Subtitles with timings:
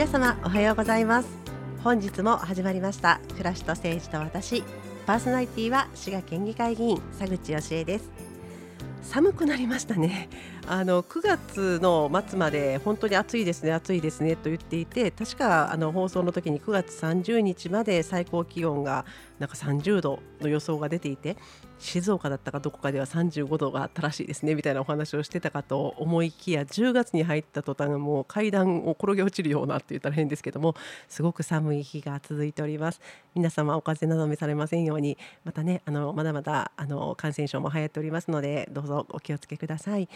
[0.00, 1.28] 皆様おはようございます。
[1.84, 3.20] 本日も始まりました。
[3.32, 4.64] 暮らしと政治と私。
[5.04, 8.10] パーソナリティは滋賀県議会議員佐口義恵です。
[9.02, 10.30] 寒くなりましたね。
[10.66, 19.04] あの9月の末まで本当に暑いですね暑いですねと言っていて確かあの放送の時に9月30日まで最高気温が
[19.38, 21.36] なんか30度の予想が出ていて
[21.78, 30.74] 静岡だったかどこかでは35度があったらしいですねみたいなお話をしてたかと思いきや10月に入った途端もう階段を転げ落ちるようなって言ったら変ですけども
[31.08, 33.00] すごく寒い日が続いております。
[33.34, 40.08] 皆様お風邪など召されませんようにまたねあのまだまだあの感染症も流行っておりますのでどうぞお気をつけください。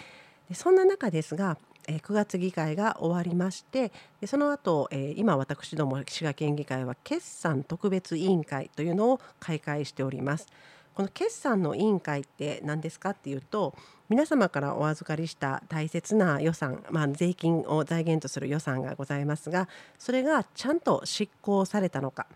[0.48, 3.92] でそんな中ですが9月議会が終わりまして
[4.26, 10.46] その後、え今私ども滋賀県議会は決算特別委員会というのを開会しております。
[10.94, 13.74] この決算の委員会って何ですかっていうと
[14.08, 22.26] 皆様からお預かりした大切な予算、まあ、税金を財源とする予算がございますがそれがちゃんと執行されたのか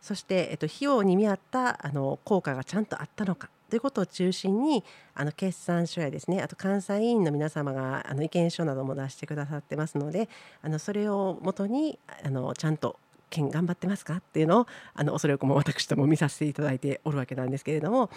[0.00, 4.84] そして、えっと、費用に見合ったあの効果がちゃんとあったのかということを中心に
[5.16, 10.28] あの決算書やですねあと監査委員の皆様があの意見書なども出してくださってますので
[10.62, 18.10] あのそれをもとにあのちゃんと県頑張ってますかっていうのをあの恐れ多くも私とも見させていただいておるわけなんですけれども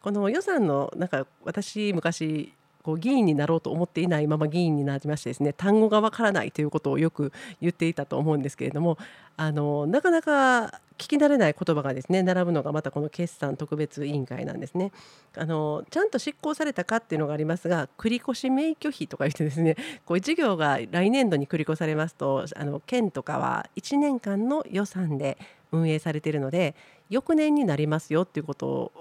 [0.00, 2.52] この予算のなんか私昔
[2.84, 8.96] こう議員になろうと思っていないまま議員になりましてですね単語がわからないということをよく言っていたと思うんですけれども
[9.36, 14.92] あのなかなか聞き慣れない言葉がですね並ぶのがまたこの決算特別委員会なんですね。
[15.34, 25.38] あのちゃんと執行されたかっていうのがありますが繰越免許費とか言ってですね こう事業が来年度に繰り越されますとあの県とかは1年間の予算で
[25.72, 26.74] 運営されているので
[27.08, 28.92] 翌年になりますよっていうこと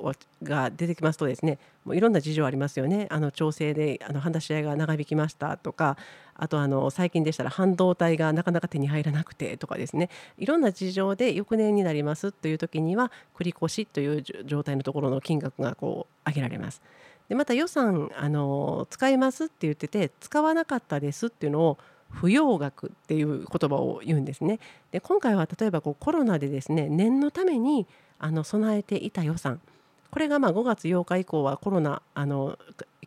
[0.43, 5.97] が出てきますとですねもういろんな事情ありますよねあの調整であの話し合いが長引きましたとか
[6.35, 16.81] あとあの最近でしたら半導体がなかなか手に入らなくてとかですねいろんな事情で翌年になりますという時には繰越という状態のところの金額がこう上げられます。
[17.27, 21.77] でまた予算あの使いますって言ってて使わなかったですっていうのを
[22.09, 24.59] 不要額っていう言葉を言うんですね。
[24.91, 27.87] で今回は例えばこうコロナでですね念のために
[28.19, 29.61] あの備えていた予算
[30.11, 32.57] これがまあ5月8日以降はコロナあの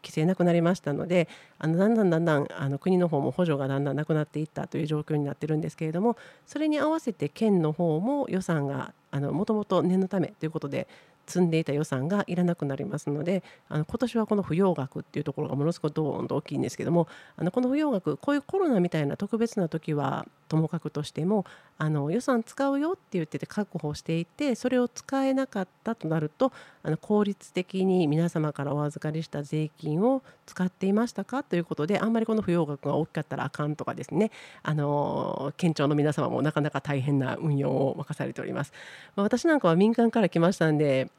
[0.02, 10.88] 規制なくなりましたのであのだんだんだんだんあの国の方も補助がだんだんなくなっていったという状況になってるんですけれどもそれに合わせて県の方も予算がもともと念のためということで
[11.26, 21.46] 積んでいた予算がいらなくなりますのであの今年はこの不要額っていうところがものすごくドーンと大きいんですけどもあのこの不要額こういうコロナみたいな特別な時はともかくとしても
[21.78, 26.52] あの予算使うよって言ってて確保していてそれを使えなかったとなると
[26.82, 34.30] あの効率的に皆様からお預かりした税金を使っていましたかということであんまりこの不要額が大きかったらあかんとかですね
[34.62, 38.72] あの県庁の皆様もなかなか大変な運用を任されております。
[39.16, 41.10] まあ、私なんかは民間から来ましたんで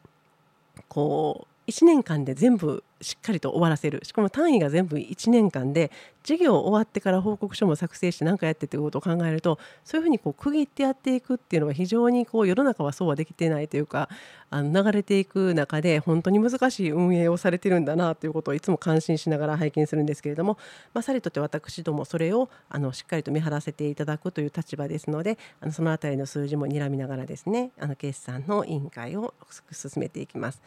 [0.87, 5.91] こう1年間で全部しっかりと終わらせるしかも単位が全部1年間で
[6.23, 14.09] 授業終わってから報告書も作成して何かやってっていうことを考えるとそういうふうにこう区切ってやっていくっていうのは非常にこう世の中はそうはできてないというか
[14.49, 20.57] あの流れていく中で本当に難しい運営をされてるんだなということをいつも感心しながら拝見するんですけれども、
[20.93, 29.33] まあ、さりとって私どもそれをあのしっかりと見張らせていただくという立場ですのであのその辺りの数字も睨みながらですねあの決算の委員会を
[29.71, 30.61] 進めていきます。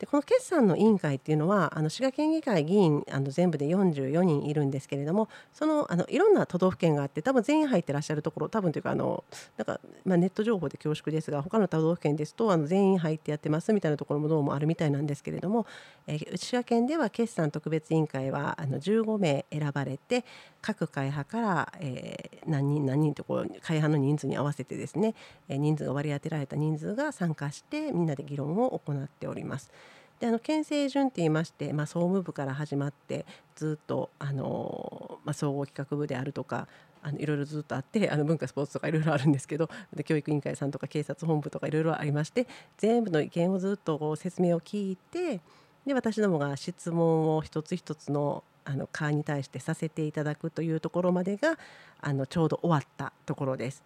[0.00, 9.22] でこの決算の委員会っていうのはあの滋賀県議会議員あの全部で44人いるんですけれどもそのあのいろんな都道府県があって多分全員入ってらっしゃるところ多分というかあの
[9.58, 15.66] なんか、まあ、ネット情報で恐縮ですが他の都道府県ですとあの全員入ってやってますみたいなところもどうもあるみたいなんですけれども、
[16.06, 20.24] えー、滋賀県では決算特別委員会はあの15名選ばれて
[20.62, 25.14] 各会派から、えー、何人何人とこう会派の人数に合わせてですね、
[25.50, 29.70] えー、人数が割り当てられた人数が参加してみんなで議論を行っております。
[30.20, 33.24] であの県政順って言いまして、まあ、総務部から始まって
[33.56, 36.68] ずっとあの、まあ、総合企画部であるとか
[37.02, 39.70] あのいろいろずっとあってあの文化スポーツとかいろいろあるんですけど
[40.04, 42.46] 教育委員会さんとか警察本部とかいろいろありまして
[42.76, 45.40] 全部の意見をずっとこう説明を聞いて
[45.86, 51.58] で私どもが質問を一つ一つのあの課に対してさせていただくというところまでが
[52.02, 53.82] あのちょうど終わったところです。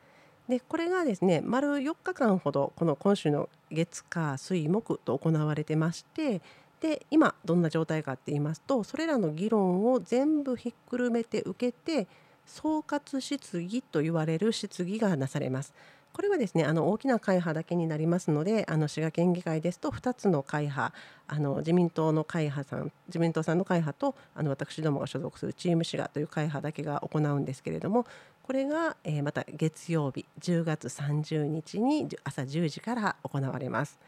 [0.48, 6.42] でこれがですね丸4日間ほどこの今週の月火水木と行われてまして
[6.80, 12.06] で今どんな状態かって言いますとそれらの議論を全部ひっくるめて受けて
[12.44, 15.72] 総括質疑と言われる質疑がなされます。
[16.14, 20.94] これはですねあの大きな会派だけになりますのであの滋賀県議会ですと2つの会派
[21.26, 28.06] あの自民党の会派さん自民党さんの会派とあの私どもが所属するチーム滋賀という会派だけが行うんですけれども
[28.46, 33.98] これが、えー、また月曜日10月30日に朝10時から行われます。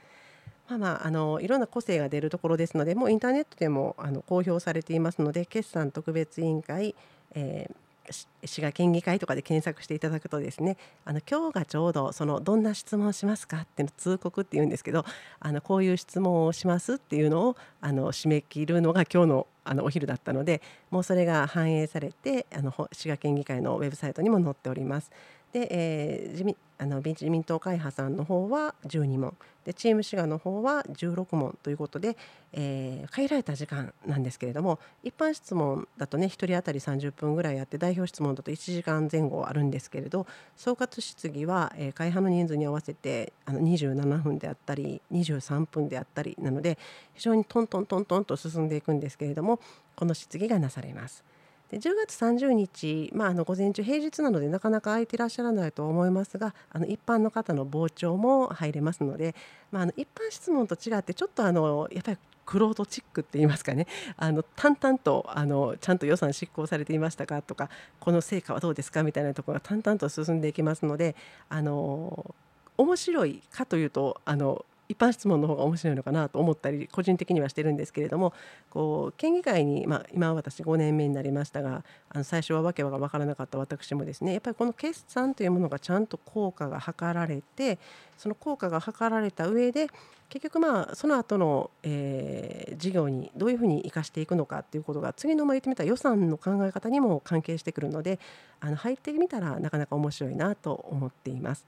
[0.68, 6.94] まあまあ、あのいろんな個性が出るところですのでもうインターネットでもあの公表されていますので決算特別委員会、
[7.34, 15.04] えー滋賀県議会とかで検索していただくとですねあの今日がちょうどそのどんな質問をしますかっていうの通告っていうんですけど
[15.40, 25.10] あのこういう質問をしますっていうのをあの締め切るのが今日のあのお昼だったのでもうそれが反映されてあの滋賀県議会のウェブサイトにも載っております。
[25.56, 32.18] で、えー、自民あの自民党会派さんの方は12問でチーム滋賀の方は16問ということで、
[32.52, 46.76] えー、限られた時間なんですけれども一般質問だとね1人当たり30分ぐらいあって代表質問だと1時間前後あるんですけれど総括質疑は、えー、会派の人数に合わせてあの27分であったり23分であったりなので
[47.14, 49.60] 非常にトントントントンと進んでいくんですけれども
[49.94, 51.24] この質疑がなされます。
[51.70, 59.34] で10月30日、まあ、あの午前中平日なのでなかなか空いていらっしゃらないと思いますがあの一般の方の傍聴も入れますので、
[59.72, 63.88] まあ、あの一般質問と違ってちょっとあのやっぱりクロートチックって言いますかね。
[64.16, 67.68] あの淡々とあのちゃんと予算執行されていましたかとか
[67.98, 71.16] この成果はどうですかみたいなところが淡々と進んでいきますので
[71.48, 72.34] あの
[72.78, 78.32] 面白いかというとあの一般質問の方が面白いのかなと思ったり個人的にはしてるんですけれども
[78.70, 87.78] こう県議会に、まあ、今私5年目になりましたがあの最初は訳が分からなかった私もですねやっぱりこの決算というものがちゃんと効果が図られて
[88.16, 89.88] その効果が図られた上で
[90.28, 98.18] 結局まあその後の、えー、事業にどういうふうに生かしていくのかっていうことが次のまあ言ってみた予算の考え方にも関係してくるので
[98.60, 101.64] あの入ってみたらなかなか面白いなと思っています。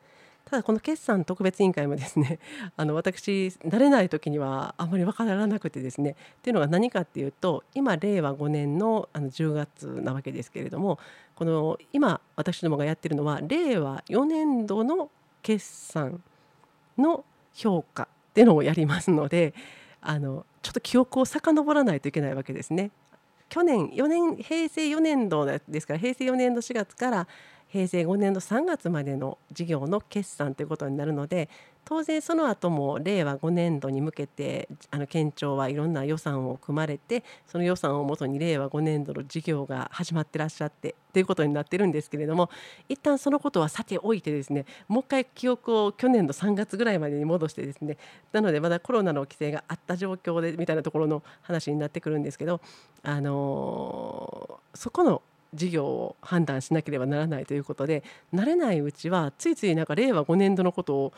[0.49, 2.39] ただこの決算特別委員会もですね
[2.77, 10.99] あの私慣れない時にはあまり分からなくてですねっていうのが何かっていうと今令和5年のあの10月なわけですけれども
[11.35, 15.11] この今私どもがやってるのは令和4年度の
[15.43, 16.23] 決算
[16.97, 19.53] の評価っていうのをやりますので
[20.01, 22.91] あのちょっと記憶を遡らないといけないわけですね。
[23.49, 27.29] 去年4年平成4年度ですから平成4年度4月から
[27.69, 31.49] 平成5年度3月までの事業の決算ということになるので
[31.85, 42.51] 当然その後も令和5年度に向けてあの県庁はいろんな予算を組まれてその予算をもとに令和5年度の事業が始まってらっしゃってということになってるんですけれども
[42.91, 47.97] 一旦そのことはさておいてですねもう一回記憶を去年の3月ぐらいまでに戻してですね
[48.33, 52.61] なのでまだコロナの規制があった状況でみたいなところの話になってくるんですけど
[53.03, 55.23] あのー、そこの
[55.55, 58.03] 事業を判断しなければならないということで
[58.35, 61.13] 慣れないうちはついついなんか令和5年度のことを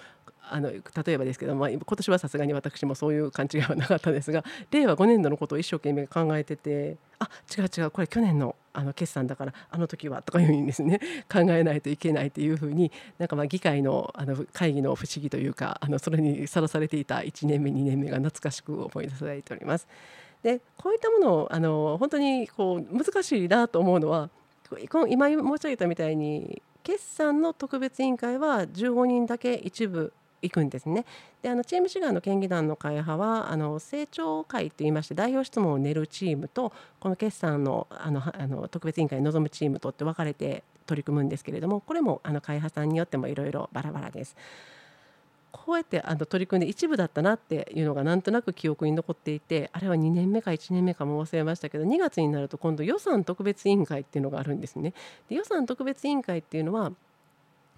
[0.52, 11.00] あの例えばですけど、まあ、今年はさすがに私もそういう勘違いはなかったですが令和5年度のことを一生懸命考えててあ違う違うこれ去年のあの決算だからあの時はとかいうふうにですね
[11.30, 19.88] 考えないといけないというふうになんかまあ議会のあの会議の不思議というかあのそれにさらされていた1年目2年目が懐かしく思い出されております。
[20.42, 24.30] でこういったものをあの本当にこう難しいなと思うのは
[25.08, 30.12] 今申し上げたみたいに決算の特別委員会は15人だけ一部
[30.42, 31.04] 行くんですね。
[31.42, 44.36] であのチーム志願の県議団の会派はあの政調会といいまして代表質問を練るチームとこの決算のあのあの特別委員会に臨むチームとって分かれて取り組むんですけれどもこれもあの会派さんによってもいろいろバラバラです。
[45.52, 54.94] こうやってあの取り組んで一部だったなっていうのがなんとなく記憶に残っていてあれは2年目か1年目かも忘れましたけど2月になると今度予算特別委員会っていうのがあるんですね。
[55.28, 56.92] で予算特別委員会っていうのは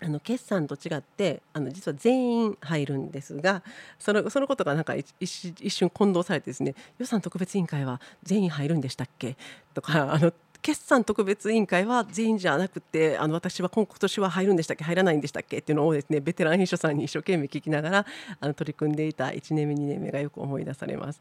[0.04, 3.62] あの決算と違ってあの実は全員入るんですが
[3.98, 9.36] そのそのことがなんか一瞬混同されてですね予算特別委員会は全員入るんでしたっけ？
[9.74, 14.84] とかあの決算特別委員会は全員じゃなくてあの私は今年は入るんでしたっけ？
[14.84, 15.58] 入らないんでしたっけ？
[15.58, 18.06] っていうのをですねベテラン秘書さんに一生懸命聞きながら
[18.40, 21.20] あの取り組んでいた1年目2年目がよく思い出されます。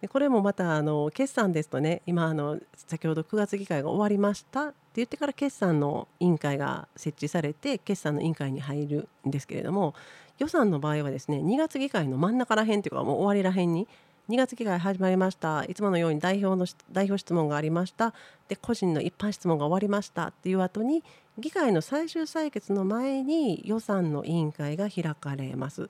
[0.00, 9.94] でこれもまたあの決算ですとね今あの先ほど9月議会が終わりましたって言ってから決算の委員会が設置されて決算の委員会に入るんですけれども
[10.38, 13.86] 予算の場合はですね2月議会の真ん中らへんというかもう終わりらへんに
[14.30, 18.14] 2月議会始まりましたいつものように代表の代表質問がありました
[18.48, 21.02] で個人の一般質問が終わりましたっていう後に
[21.38, 25.88] 議会の最終採決の前に予算の委員会が開かれます。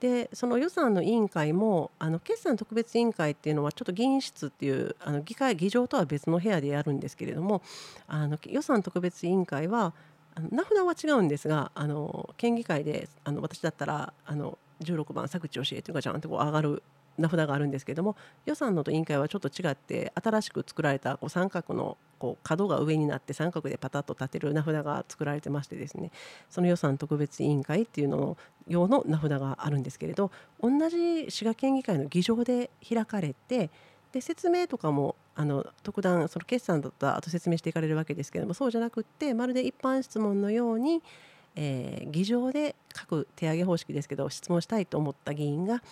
[0.00, 7.62] でその予算の委員会もあの決算特別委員会っていうのはちょっと議員室っていうあの議会議場とは別の部屋でやるんですけれども
[8.08, 9.92] あの予算特別委員会は
[10.50, 16.82] 名札は違うんですがあの県議会であの私だったらあの16番作地教えというかじゃんとこう上がる
[17.20, 26.10] 名札があるんですけども予算のと委員会はちょっと違って新しく作られたこう三角のこう角が上になって三角でパタッと立てる名札が作られてましてですね
[26.48, 28.36] その予算特別委員会っていうのの
[28.68, 33.70] 用の名札があるんですけれど同じ滋賀県議会の議場で開かれて
[34.12, 41.02] で説明とかもあの特段その決算だった後説明していかれるわけですけどもそうじゃなくってまるで一般質問のように、
[41.56, 45.82] えー、議場で各手上げ方式ですけど質問したいと思った議員が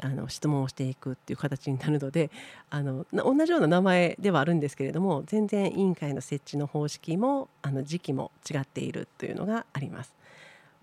[0.00, 2.30] あの質問をしていくっていう形になるので
[2.70, 10.12] あの同じような名前ではあるんですけれども全然委員会の設置の方式もあの時期も違っているというのがあります。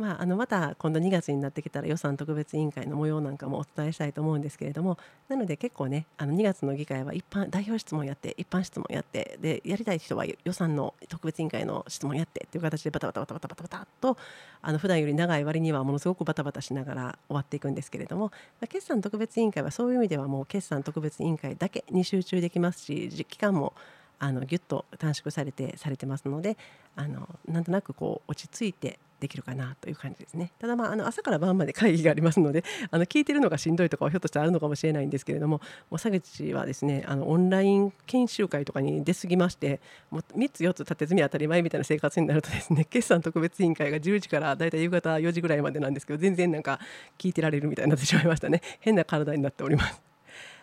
[0.01, 4.97] まあ、あのまた今度2月になってきたら予算特別委員会の模様なんかもお伝えしたいと思うんですけれども
[5.29, 14.17] なので結構ねあの2月の議会は一般代表質問やって一般質問やってでやりたい人は予算の特別委員会の質問やってっていう形でバタバタバタバタバタバタと
[14.63, 23.73] あの普段より長い割にはものすごくバタバタしながら終わっていくんですけれどもま決算特別委員会はそういう意味ではもう決算特別委員会だけに集中できますし期間も
[24.17, 26.55] あのギュッと短縮されてされてますので
[26.95, 46.79] あのなんとなくこう落ち着いてできるかなという感じですねただまああの朝から晩まで会議がありますのであの聞いてるのがしんどいとかはひょっとしたらあるのかもしれないんですけれどももう佐口はですねあのオンライン研修会とかに出過ぎましてもう3つ4つ立て積み当たり前みたいな生活になるとですね 決算特別委員会が10時からだいたい夕方4時ぐらいまでなんですけど全然なんか
[47.19, 50.01] 聞いてられるみたいになってしまいましたね変な体になっております。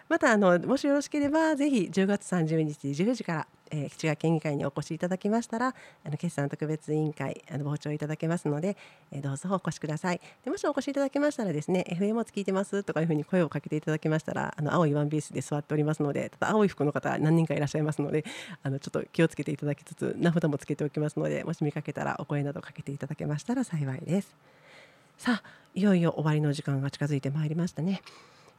[0.08, 8.76] またあのもしよろしければぜひ10月30日10時から、えー、滋賀県議会にお越しいただきましたらあの決算特別委員会あの傍聴いただけますので、
[9.10, 10.20] えー、どうぞお越しください。
[10.44, 18.24] でもしお越しいただけましたらですね FM を聞いてますとかいうふうに声をかけていただけましたらあの青いワンピースで座っておりますのでただ青い服の方何人かいらっしゃいますので
[18.62, 24.36] あのちょっと気をつけていただきつつ名札もつけておきますのでもし見かけたらお声などかけていただけましたら幸いです。
[25.16, 28.02] さあいよいよ終わりの時間が近づいてまいりましたね。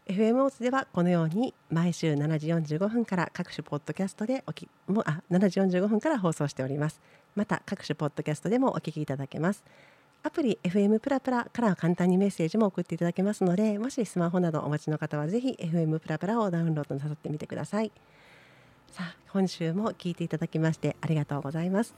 [0.08, 7.00] FM オーツではこのように毎週7時45分から各種ポッドキャストでおきもあ7時45分から放送しております。
[7.36, 9.63] また各種ポッドキャストでもお聞きいただけます。
[10.24, 17.91] アプリ FM プラプラから簡単にメッセージも送っていただけますのでもしスマホなどお持ちの方はぜひ FM プラプラをダウンロードなさってみてください。
[18.91, 21.96] さあ今週も聞いていただきましてありがとうございます。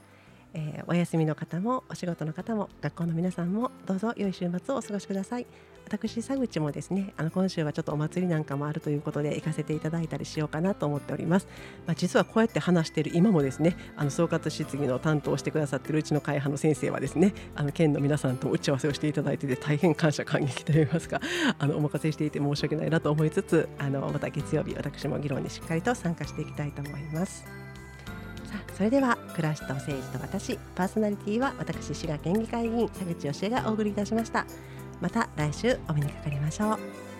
[0.54, 5.46] えー、お休みの方もお仕事の方も学校の皆さんもどうぞ良い週末をお過ごしください。
[5.92, 11.46] 私佐口もですねあの今週はちょっとお祭りなんかもあるということで行かせていただいたりしようかなと思っております、
[11.86, 21.20] まあ、実はこうやって話している今もですねあの総括質疑の担当をしてくださっているうちの会派の先生はですねあの県の皆さんと打ち合わせをしていただいてて大変感謝感激といいますか
[21.58, 27.44] あのお任せしていて申し訳ないなと思いつつあのまた月曜日私も議論にしっかりと参加していきたいと思います。
[28.46, 34.46] さあそれでは暮らしと政治と私パーソナリティは私滋賀県議会議員佐口義恵がお送りいたしました
[35.02, 37.11] また来週お目にかかりましょう。